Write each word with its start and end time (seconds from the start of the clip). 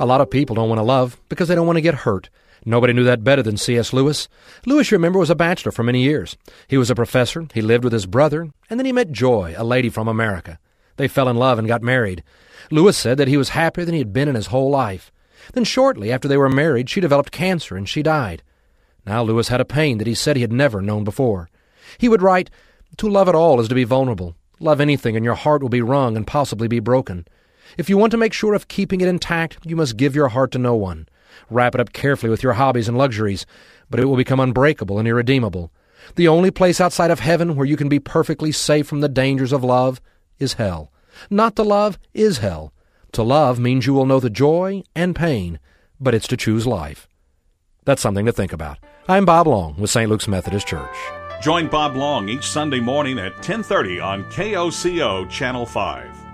A 0.00 0.06
lot 0.06 0.20
of 0.20 0.30
people 0.30 0.54
don't 0.54 0.68
want 0.68 0.78
to 0.78 0.84
love 0.84 1.20
because 1.28 1.48
they 1.48 1.56
don't 1.56 1.66
want 1.66 1.76
to 1.76 1.82
get 1.82 1.94
hurt. 1.94 2.30
Nobody 2.64 2.92
knew 2.92 3.04
that 3.04 3.24
better 3.24 3.42
than 3.42 3.56
C.S. 3.56 3.92
Lewis. 3.92 4.28
Lewis, 4.64 4.90
you 4.90 4.96
remember, 4.96 5.18
was 5.18 5.30
a 5.30 5.34
bachelor 5.34 5.72
for 5.72 5.82
many 5.82 6.02
years. 6.02 6.36
He 6.68 6.76
was 6.76 6.90
a 6.90 6.94
professor, 6.94 7.46
he 7.52 7.62
lived 7.62 7.82
with 7.82 7.92
his 7.92 8.06
brother, 8.06 8.48
and 8.70 8.78
then 8.78 8.86
he 8.86 8.92
met 8.92 9.10
Joy, 9.10 9.54
a 9.56 9.64
lady 9.64 9.88
from 9.88 10.06
America. 10.06 10.58
They 10.96 11.08
fell 11.08 11.28
in 11.28 11.36
love 11.36 11.58
and 11.58 11.66
got 11.66 11.82
married. 11.82 12.22
Lewis 12.70 12.96
said 12.96 13.18
that 13.18 13.28
he 13.28 13.36
was 13.36 13.50
happier 13.50 13.84
than 13.84 13.94
he 13.94 14.00
had 14.00 14.12
been 14.12 14.28
in 14.28 14.34
his 14.34 14.48
whole 14.48 14.70
life. 14.70 15.10
Then 15.52 15.64
shortly 15.64 16.12
after 16.12 16.28
they 16.28 16.36
were 16.36 16.48
married, 16.48 16.90
she 16.90 17.00
developed 17.00 17.32
cancer 17.32 17.76
and 17.76 17.88
she 17.88 18.02
died. 18.02 18.42
Now 19.06 19.22
Lewis 19.22 19.48
had 19.48 19.60
a 19.60 19.64
pain 19.64 19.98
that 19.98 20.06
he 20.06 20.14
said 20.14 20.36
he 20.36 20.42
had 20.42 20.52
never 20.52 20.82
known 20.82 21.04
before. 21.04 21.48
He 21.96 22.08
would 22.08 22.22
write, 22.22 22.50
To 22.98 23.08
love 23.08 23.28
at 23.28 23.34
all 23.34 23.60
is 23.60 23.68
to 23.68 23.74
be 23.74 23.84
vulnerable. 23.84 24.36
Love 24.60 24.80
anything 24.80 25.16
and 25.16 25.24
your 25.24 25.34
heart 25.34 25.62
will 25.62 25.68
be 25.68 25.82
wrung 25.82 26.16
and 26.16 26.26
possibly 26.26 26.68
be 26.68 26.80
broken. 26.80 27.26
If 27.76 27.90
you 27.90 27.98
want 27.98 28.10
to 28.12 28.16
make 28.16 28.32
sure 28.32 28.54
of 28.54 28.68
keeping 28.68 29.00
it 29.00 29.08
intact, 29.08 29.58
you 29.64 29.76
must 29.76 29.96
give 29.96 30.14
your 30.14 30.28
heart 30.28 30.52
to 30.52 30.58
no 30.58 30.74
one. 30.74 31.08
Wrap 31.50 31.74
it 31.74 31.80
up 31.80 31.92
carefully 31.92 32.30
with 32.30 32.42
your 32.42 32.54
hobbies 32.54 32.88
and 32.88 32.96
luxuries, 32.96 33.46
but 33.90 34.00
it 34.00 34.06
will 34.06 34.16
become 34.16 34.40
unbreakable 34.40 34.98
and 34.98 35.06
irredeemable. 35.06 35.70
The 36.14 36.28
only 36.28 36.50
place 36.50 36.80
outside 36.80 37.10
of 37.10 37.20
heaven 37.20 37.56
where 37.56 37.66
you 37.66 37.76
can 37.76 37.88
be 37.88 37.98
perfectly 37.98 38.52
safe 38.52 38.86
from 38.86 39.00
the 39.00 39.08
dangers 39.08 39.52
of 39.52 39.64
love 39.64 40.00
is 40.38 40.54
hell. 40.54 40.92
Not 41.28 41.56
to 41.56 41.62
love 41.62 41.98
is 42.14 42.38
hell. 42.38 42.72
To 43.12 43.22
love 43.22 43.58
means 43.58 43.86
you 43.86 43.94
will 43.94 44.06
know 44.06 44.20
the 44.20 44.30
joy 44.30 44.82
and 44.94 45.16
pain, 45.16 45.58
but 46.00 46.14
it's 46.14 46.28
to 46.28 46.36
choose 46.36 46.66
life. 46.66 47.08
That's 47.84 48.02
something 48.02 48.26
to 48.26 48.32
think 48.32 48.52
about. 48.52 48.78
I'm 49.08 49.24
Bob 49.24 49.46
Long 49.46 49.76
with 49.78 49.90
St. 49.90 50.10
Luke's 50.10 50.28
Methodist 50.28 50.66
Church. 50.66 50.96
Join 51.40 51.68
Bob 51.68 51.96
Long 51.96 52.28
each 52.28 52.46
Sunday 52.46 52.80
morning 52.80 53.18
at 53.18 53.42
10:30 53.42 54.00
on 54.00 54.24
KOCO 54.24 55.28
Channel 55.30 55.66
5. 55.66 56.27